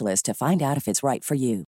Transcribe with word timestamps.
to 0.00 0.34
find 0.34 0.62
out 0.62 0.76
if 0.76 0.86
it's 0.86 1.02
right 1.02 1.24
for 1.24 1.34
you. 1.34 1.66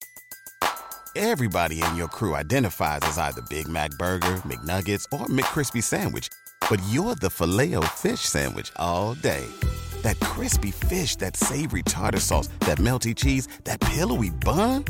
Everybody 1.16 1.82
in 1.84 1.96
your 1.96 2.08
crew 2.08 2.36
identifies 2.36 3.00
as 3.02 3.18
either 3.18 3.42
Big 3.50 3.68
Mac 3.68 3.92
Burger, 3.98 4.42
McNuggets, 4.46 5.06
or 5.12 5.26
McCrispy 5.26 5.84
Sandwich. 5.84 6.30
But 6.70 6.82
you're 6.90 7.16
the 7.16 7.30
filet 7.30 7.74
fish 7.96 8.22
Sandwich 8.22 8.72
all 8.76 9.16
day. 9.16 9.46
That 10.04 10.18
crispy 10.22 10.72
fish, 10.72 11.18
that 11.18 11.36
savory 11.36 11.84
tartar 11.84 12.20
sauce, 12.20 12.48
that 12.62 12.78
melty 12.78 13.14
cheese, 13.16 13.48
that 13.66 13.82
pillowy 13.82 14.30
bun. 14.30 14.86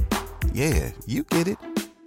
Yeah, 0.53 0.91
you 1.07 1.23
get 1.23 1.47
it. 1.47 1.57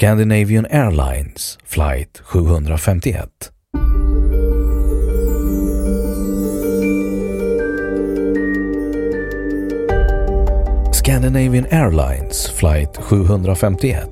Scandinavian 0.00 0.66
Airlines 0.70 1.58
flight 1.64 2.22
751. 2.24 3.28
Scandinavian 10.92 11.66
Airlines 11.70 12.50
flight 12.50 12.96
751, 12.96 14.08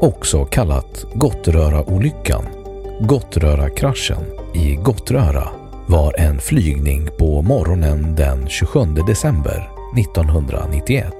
också 0.00 0.44
kallat 0.44 1.04
Gottröra-olyckan, 1.14 2.44
Gottröra-kraschen 3.00 4.24
i 4.54 4.74
Gottröra, 4.74 5.48
var 5.86 6.14
en 6.18 6.38
flygning 6.38 7.08
på 7.18 7.42
morgonen 7.42 8.14
den 8.14 8.48
27 8.48 8.80
december 9.06 9.68
1991 9.98 11.14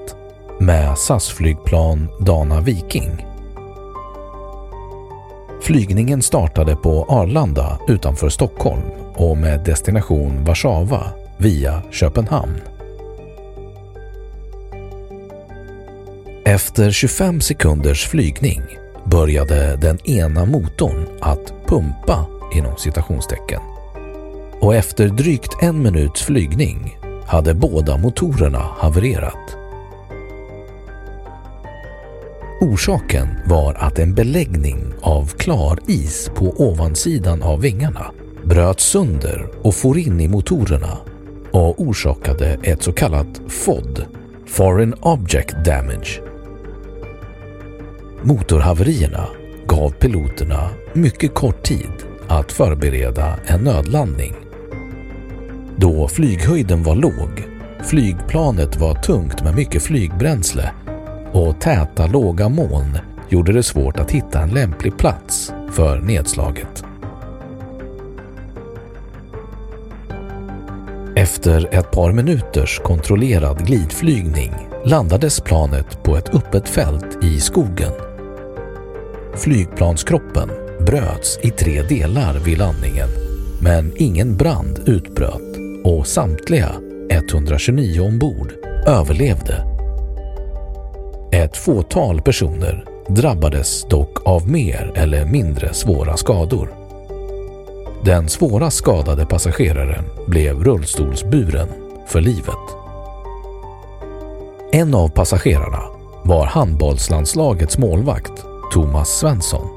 med 0.60 0.98
SAS-flygplan 0.98 2.08
Dana 2.20 2.60
Viking 2.60 3.35
Flygningen 5.66 6.22
startade 6.22 6.76
på 6.76 7.06
Arlanda 7.08 7.78
utanför 7.88 8.28
Stockholm 8.28 8.82
och 9.14 9.36
med 9.36 9.64
destination 9.64 10.44
Warszawa 10.44 11.02
via 11.38 11.82
Köpenhamn. 11.90 12.60
Efter 16.44 16.90
25 16.90 17.40
sekunders 17.40 18.06
flygning 18.06 18.62
började 19.04 19.76
den 19.76 20.10
ena 20.10 20.44
motorn 20.44 21.06
att 21.20 21.54
pumpa 21.66 22.26
inom 22.54 22.76
citationstecken. 22.76 23.60
Och 24.60 24.74
efter 24.74 25.08
drygt 25.08 25.62
en 25.62 25.82
minuts 25.82 26.22
flygning 26.22 26.98
hade 27.26 27.54
båda 27.54 27.96
motorerna 27.96 28.62
havererat. 28.78 29.65
Orsaken 32.60 33.28
var 33.46 33.74
att 33.74 33.98
en 33.98 34.14
beläggning 34.14 34.78
av 35.00 35.26
klar 35.26 35.78
is 35.86 36.30
på 36.34 36.44
ovansidan 36.44 37.42
av 37.42 37.60
vingarna 37.60 38.10
bröt 38.44 38.80
sönder 38.80 39.48
och 39.62 39.74
for 39.74 39.98
in 39.98 40.20
i 40.20 40.28
motorerna 40.28 40.98
och 41.50 41.80
orsakade 41.80 42.58
ett 42.62 42.82
så 42.82 42.92
kallat 42.92 43.40
FOD, 43.48 44.04
Foreign 44.46 44.94
Object 44.94 45.54
Damage. 45.64 46.22
Motorhaverierna 48.22 49.28
gav 49.66 49.90
piloterna 49.90 50.70
mycket 50.92 51.34
kort 51.34 51.62
tid 51.62 51.92
att 52.28 52.52
förbereda 52.52 53.34
en 53.46 53.60
nödlandning. 53.60 54.34
Då 55.76 56.08
flyghöjden 56.08 56.82
var 56.82 56.94
låg, 56.94 57.44
flygplanet 57.84 58.76
var 58.76 58.94
tungt 58.94 59.44
med 59.44 59.54
mycket 59.56 59.82
flygbränsle 59.82 60.70
och 61.36 61.60
täta 61.60 62.06
låga 62.06 62.48
moln 62.48 62.98
gjorde 63.28 63.52
det 63.52 63.62
svårt 63.62 64.00
att 64.00 64.10
hitta 64.10 64.40
en 64.40 64.50
lämplig 64.50 64.98
plats 64.98 65.52
för 65.70 66.00
nedslaget. 66.00 66.84
Efter 71.16 71.74
ett 71.74 71.90
par 71.90 72.12
minuters 72.12 72.78
kontrollerad 72.78 73.66
glidflygning 73.66 74.52
landades 74.84 75.40
planet 75.40 76.02
på 76.02 76.16
ett 76.16 76.34
öppet 76.34 76.68
fält 76.68 77.24
i 77.24 77.40
skogen. 77.40 77.92
Flygplanskroppen 79.34 80.50
bröts 80.86 81.38
i 81.42 81.50
tre 81.50 81.82
delar 81.82 82.38
vid 82.38 82.58
landningen 82.58 83.08
men 83.62 83.92
ingen 83.96 84.36
brand 84.36 84.80
utbröt 84.86 85.56
och 85.84 86.06
samtliga 86.06 86.72
129 87.10 88.00
ombord 88.00 88.52
överlevde 88.86 89.75
ett 91.32 91.56
fåtal 91.56 92.20
personer 92.20 92.84
drabbades 93.08 93.84
dock 93.84 94.26
av 94.26 94.50
mer 94.50 94.92
eller 94.94 95.24
mindre 95.24 95.74
svåra 95.74 96.16
skador. 96.16 96.74
Den 98.04 98.28
svåra 98.28 98.70
skadade 98.70 99.26
passageraren 99.26 100.04
blev 100.26 100.64
rullstolsburen 100.64 101.68
för 102.06 102.20
livet. 102.20 102.76
En 104.72 104.94
av 104.94 105.08
passagerarna 105.08 105.82
var 106.22 106.46
handbollslandslagets 106.46 107.78
målvakt 107.78 108.44
Thomas 108.72 109.08
Svensson. 109.08 109.68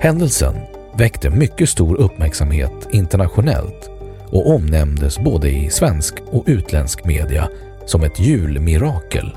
Händelsen 0.00 0.54
väckte 0.94 1.30
mycket 1.30 1.68
stor 1.68 1.96
uppmärksamhet 2.00 2.88
internationellt 2.90 3.91
och 4.32 4.50
omnämndes 4.50 5.18
både 5.18 5.50
i 5.50 5.70
svensk 5.70 6.14
och 6.30 6.44
utländsk 6.46 7.04
media 7.04 7.48
som 7.86 8.02
ett 8.02 8.20
julmirakel. 8.20 9.36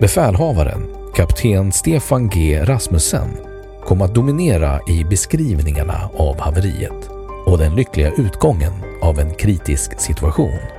Befälhavaren, 0.00 0.86
kapten 1.14 1.72
Stefan 1.72 2.28
G 2.28 2.64
Rasmussen, 2.64 3.28
kom 3.84 4.02
att 4.02 4.14
dominera 4.14 4.80
i 4.88 5.04
beskrivningarna 5.04 6.10
av 6.16 6.40
haveriet 6.40 7.10
och 7.46 7.58
den 7.58 7.74
lyckliga 7.74 8.10
utgången 8.10 8.72
av 9.02 9.18
en 9.18 9.34
kritisk 9.34 10.00
situation. 10.00 10.73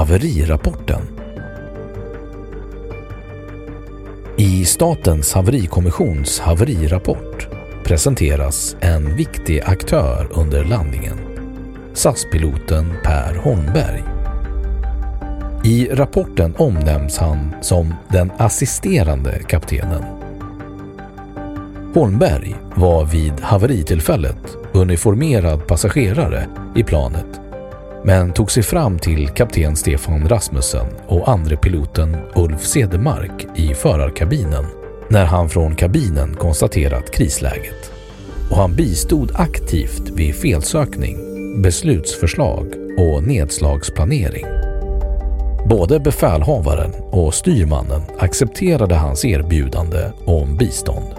Haverirapporten 0.00 1.02
I 4.36 4.64
Statens 4.64 5.32
haverikommissions 5.32 6.40
haverirapport 6.40 7.48
presenteras 7.84 8.76
en 8.80 9.16
viktig 9.16 9.60
aktör 9.60 10.28
under 10.32 10.64
landningen. 10.64 11.18
SAS-piloten 11.92 12.92
Per 13.04 13.34
Holmberg. 13.34 14.04
I 15.64 15.88
rapporten 15.92 16.54
omnämns 16.56 17.18
han 17.18 17.54
som 17.60 17.94
den 18.08 18.32
assisterande 18.36 19.42
kaptenen. 19.48 20.04
Holmberg 21.94 22.56
var 22.74 23.04
vid 23.04 23.40
haveritillfället 23.40 24.56
uniformerad 24.72 25.66
passagerare 25.66 26.46
i 26.76 26.84
planet 26.84 27.49
men 28.04 28.32
tog 28.32 28.50
sig 28.50 28.62
fram 28.62 28.98
till 28.98 29.28
kapten 29.28 29.76
Stefan 29.76 30.28
Rasmussen 30.28 30.86
och 31.06 31.28
andre 31.28 31.56
piloten 31.56 32.16
Ulf 32.34 32.64
Sedemark 32.64 33.46
i 33.56 33.74
förarkabinen 33.74 34.64
när 35.08 35.24
han 35.24 35.48
från 35.48 35.76
kabinen 35.76 36.34
konstaterat 36.34 37.10
krisläget. 37.10 37.92
Och 38.50 38.56
han 38.56 38.74
bistod 38.74 39.32
aktivt 39.34 40.08
vid 40.08 40.34
felsökning, 40.34 41.16
beslutsförslag 41.62 42.66
och 42.98 43.22
nedslagsplanering. 43.22 44.46
Både 45.68 46.00
befälhavaren 46.00 46.92
och 47.10 47.34
styrmannen 47.34 48.02
accepterade 48.18 48.94
hans 48.94 49.24
erbjudande 49.24 50.10
om 50.24 50.56
bistånd. 50.56 51.14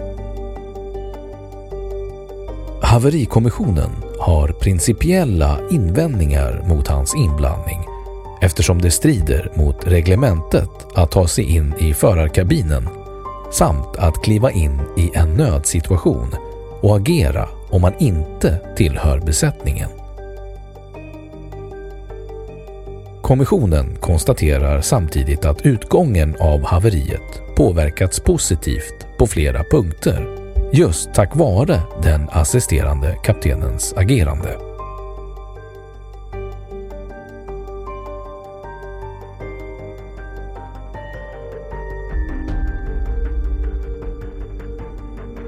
Haverikommissionen 2.82 3.90
har 4.22 4.48
principiella 4.48 5.58
invändningar 5.70 6.64
mot 6.68 6.88
hans 6.88 7.14
inblandning 7.16 7.86
eftersom 8.40 8.82
det 8.82 8.90
strider 8.90 9.52
mot 9.54 9.86
reglementet 9.86 10.70
att 10.94 11.10
ta 11.10 11.26
sig 11.26 11.44
in 11.44 11.74
i 11.78 11.94
förarkabinen 11.94 12.88
samt 13.52 13.96
att 13.98 14.22
kliva 14.22 14.50
in 14.50 14.80
i 14.96 15.10
en 15.14 15.34
nödsituation 15.34 16.34
och 16.80 16.96
agera 16.96 17.48
om 17.70 17.80
man 17.80 17.94
inte 17.98 18.60
tillhör 18.76 19.20
besättningen. 19.20 19.90
Kommissionen 23.22 23.96
konstaterar 24.00 24.80
samtidigt 24.80 25.44
att 25.44 25.66
utgången 25.66 26.36
av 26.40 26.64
haveriet 26.64 27.56
påverkats 27.56 28.20
positivt 28.20 29.06
på 29.18 29.26
flera 29.26 29.64
punkter 29.70 30.41
just 30.74 31.14
tack 31.14 31.36
vare 31.36 31.80
den 32.02 32.28
assisterande 32.30 33.16
kaptenens 33.22 33.94
agerande. 33.96 34.58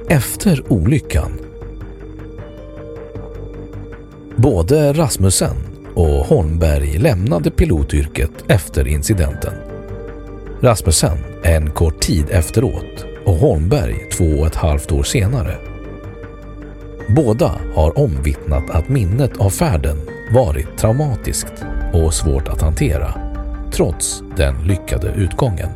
Efter 0.09 0.73
olyckan 0.73 1.39
Både 4.37 4.93
Rasmussen 4.93 5.57
och 5.95 6.05
Holmberg 6.05 6.99
lämnade 6.99 7.51
pilotyrket 7.51 8.45
efter 8.49 8.87
incidenten. 8.87 9.55
Rasmussen 10.61 11.19
en 11.43 11.71
kort 11.71 12.01
tid 12.01 12.27
efteråt 12.31 13.14
och 13.25 13.35
Holmberg 13.35 14.09
två 14.13 14.25
och 14.25 14.47
ett 14.47 14.55
halvt 14.55 14.93
år 14.93 15.03
senare. 15.03 15.57
Båda 17.09 17.53
har 17.75 17.99
omvittnat 17.99 18.71
att 18.71 18.89
minnet 18.89 19.37
av 19.37 19.51
färden 19.51 19.97
varit 20.35 20.79
traumatiskt 20.79 21.65
och 21.93 22.15
svårt 22.15 22.49
att 22.49 22.63
hantera, 22.63 23.15
trots 23.73 24.23
den 24.37 24.55
lyckade 24.67 25.09
utgången. 25.09 25.69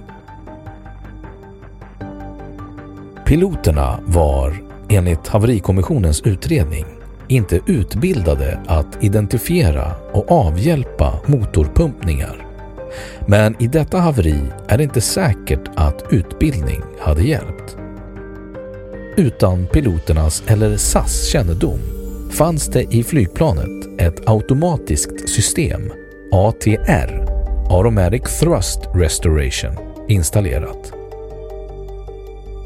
Piloterna 3.27 4.01
var, 4.07 4.57
enligt 4.89 5.29
haverikommissionens 5.29 6.23
utredning, 6.23 6.87
inte 7.29 7.61
utbildade 7.67 8.61
att 8.67 9.05
identifiera 9.05 9.93
och 10.13 10.33
avhjälpa 10.33 11.21
motorpumpningar 11.27 12.48
men 13.27 13.63
i 13.63 13.67
detta 13.67 13.99
haveri 13.99 14.41
är 14.69 14.79
det 14.79 14.85
inte 14.85 15.01
säkert 15.01 15.71
att 15.77 16.05
utbildning 16.11 16.83
hade 17.01 17.23
hjälpt. 17.23 17.77
Utan 19.17 19.67
piloternas 19.67 20.43
eller 20.47 20.77
SAS 20.77 21.25
kännedom 21.25 21.79
fanns 22.31 22.67
det 22.67 22.83
i 22.95 23.05
flygplanet 23.05 24.01
ett 24.01 24.29
automatiskt 24.29 25.29
system, 25.29 25.93
ATR, 26.33 27.25
Automatic 27.71 28.23
Thrust 28.41 28.81
Restoration, 28.95 29.77
installerat. 30.09 30.93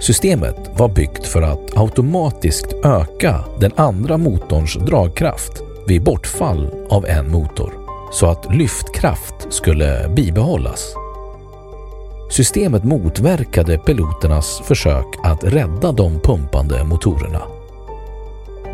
Systemet 0.01 0.71
var 0.79 0.89
byggt 0.89 1.27
för 1.27 1.43
att 1.43 1.77
automatiskt 1.77 2.73
öka 2.85 3.45
den 3.61 3.73
andra 3.77 4.17
motorns 4.17 4.75
dragkraft 4.75 5.63
vid 5.87 6.03
bortfall 6.03 6.71
av 6.91 7.07
en 7.07 7.31
motor 7.31 7.82
så 8.13 8.27
att 8.27 8.55
lyftkraft 8.55 9.35
skulle 9.49 10.09
bibehållas. 10.17 10.95
Systemet 12.31 12.85
motverkade 12.85 13.79
piloternas 13.79 14.63
försök 14.65 15.07
att 15.23 15.45
rädda 15.45 15.93
de 15.93 16.21
pumpande 16.21 16.85
motorerna. 16.85 17.43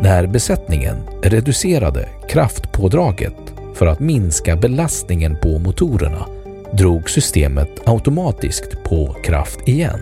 När 0.01 0.27
besättningen 0.27 0.97
reducerade 1.21 2.09
kraftpådraget 2.29 3.53
för 3.73 3.85
att 3.85 3.99
minska 3.99 4.55
belastningen 4.55 5.37
på 5.41 5.59
motorerna 5.59 6.25
drog 6.71 7.09
systemet 7.09 7.89
automatiskt 7.89 8.83
på 8.83 9.15
kraft 9.23 9.67
igen. 9.67 9.99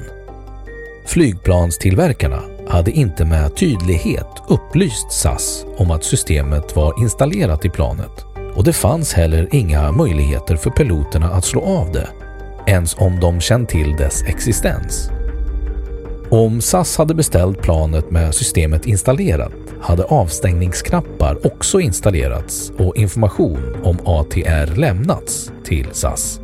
Flygplanstillverkarna 1.06 2.42
hade 2.68 2.92
inte 2.92 3.26
med 3.26 3.56
tydlighet 3.56 4.28
upplyst 4.50 5.12
SAS 5.12 5.66
om 5.78 5.92
att 5.92 6.04
systemet 6.04 6.76
var 6.76 7.02
installerat 7.02 7.66
i 7.66 7.70
planet 7.70 8.27
och 8.58 8.64
det 8.64 8.74
fanns 8.74 9.14
heller 9.14 9.48
inga 9.52 9.92
möjligheter 9.92 10.56
för 10.56 10.70
piloterna 10.70 11.30
att 11.30 11.46
slå 11.46 11.62
av 11.62 11.92
det, 11.92 12.08
ens 12.68 12.96
om 12.98 13.20
de 13.20 13.42
känt 13.42 13.70
till 13.70 13.96
dess 13.96 14.24
existens. 14.24 15.10
Om 16.30 16.62
SAS 16.62 16.98
hade 16.98 17.14
beställt 17.14 17.62
planet 17.62 18.12
med 18.12 18.36
systemet 18.36 18.86
installerat 18.86 19.52
hade 19.82 20.04
avstängningsknappar 20.04 21.48
också 21.48 21.80
installerats 21.80 22.72
och 22.78 22.98
information 22.98 23.76
om 23.84 23.98
ATR 24.06 24.76
lämnats 24.76 25.52
till 25.64 25.88
SAS. 25.92 26.40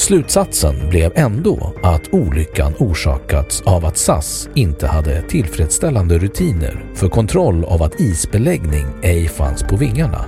Slutsatsen 0.00 0.88
blev 0.88 1.12
ändå 1.14 1.72
att 1.82 2.14
olyckan 2.14 2.74
orsakats 2.78 3.62
av 3.62 3.84
att 3.84 3.96
SAS 3.96 4.48
inte 4.54 4.86
hade 4.86 5.22
tillfredsställande 5.22 6.18
rutiner 6.18 6.84
för 6.94 7.08
kontroll 7.08 7.64
av 7.64 7.82
att 7.82 8.00
isbeläggning 8.00 8.86
ej 9.02 9.28
fanns 9.28 9.62
på 9.62 9.76
vingarna. 9.76 10.24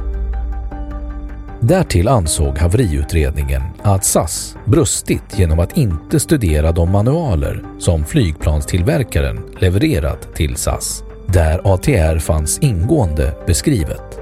Därtill 1.61 2.09
ansåg 2.09 2.59
haveriutredningen 2.59 3.63
att 3.83 4.05
SAS 4.05 4.57
brustit 4.65 5.39
genom 5.39 5.59
att 5.59 5.77
inte 5.77 6.21
studera 6.21 6.73
de 6.73 6.91
manualer 6.91 7.65
som 7.79 8.05
flygplanstillverkaren 8.05 9.41
levererat 9.59 10.35
till 10.35 10.57
SAS, 10.57 11.05
där 11.27 11.75
ATR 11.75 12.19
fanns 12.19 12.59
ingående 12.59 13.35
beskrivet. 13.47 14.21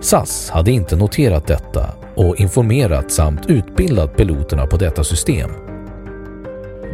SAS 0.00 0.50
hade 0.50 0.70
inte 0.70 0.96
noterat 0.96 1.46
detta 1.46 1.99
och 2.20 2.40
informerat 2.40 3.10
samt 3.10 3.50
utbildat 3.50 4.16
piloterna 4.16 4.66
på 4.66 4.76
detta 4.76 5.04
system. 5.04 5.50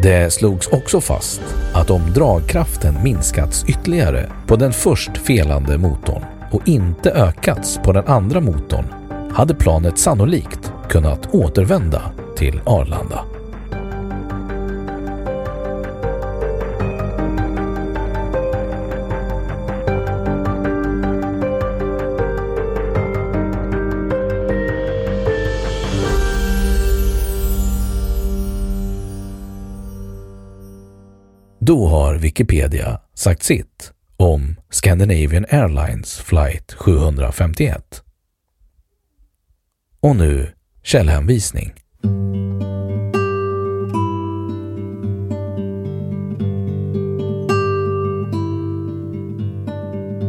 Det 0.02 0.32
slogs 0.32 0.66
också 0.66 1.00
fast 1.00 1.40
att 1.74 1.90
om 1.90 2.12
dragkraften 2.14 3.02
minskats 3.02 3.64
ytterligare 3.68 4.30
på 4.46 4.56
den 4.56 4.72
först 4.72 5.18
felande 5.18 5.78
motorn 5.78 6.24
och 6.52 6.68
inte 6.68 7.10
ökats 7.10 7.78
på 7.84 7.92
den 7.92 8.04
andra 8.06 8.40
motorn 8.40 8.84
hade 9.32 9.54
planet 9.54 9.98
sannolikt 9.98 10.72
kunnat 10.88 11.34
återvända 11.34 12.02
till 12.36 12.60
Arlanda. 12.64 13.35
Då 31.66 31.86
har 31.86 32.14
Wikipedia 32.14 33.00
sagt 33.14 33.42
sitt 33.42 33.92
om 34.16 34.56
Scandinavian 34.70 35.46
Airlines 35.50 36.18
flight 36.18 36.72
751. 36.72 38.02
Och 40.00 40.16
nu 40.16 40.52
källhänvisning. 40.82 41.72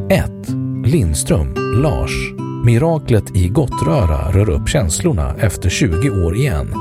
1. 0.10 0.32
Lindström, 0.86 1.54
Lars. 1.84 2.12
Miraklet 2.66 3.36
i 3.36 3.48
Gottröra 3.48 4.32
rör 4.32 4.50
upp 4.50 4.70
känslorna 4.70 5.36
efter 5.40 5.70
20 5.70 6.10
år 6.10 6.36
igen 6.36 6.74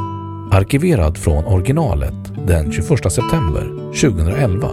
Arkiverad 0.50 1.18
från 1.18 1.44
originalet 1.44 2.25
den 2.46 2.72
21 2.72 3.12
september 3.12 3.92
2011. 4.00 4.68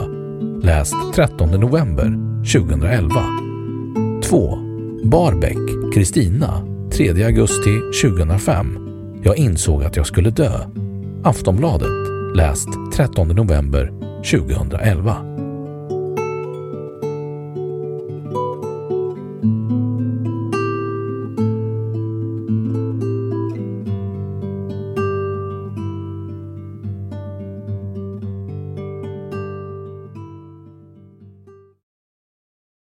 Läst 0.62 0.96
13 1.16 1.50
november 1.50 2.14
2011. 2.54 3.16
2. 4.24 4.58
Barbeck, 5.04 5.94
Kristina 5.94 6.68
3 6.92 7.24
augusti 7.24 7.80
2005. 8.04 8.78
Jag 9.24 9.38
insåg 9.38 9.84
att 9.84 9.96
jag 9.96 10.08
skulle 10.08 10.30
dö. 10.30 10.52
Aftonbladet. 11.24 11.90
Läst 12.36 12.70
13 12.96 13.28
november 13.28 13.92
2011. 14.32 15.33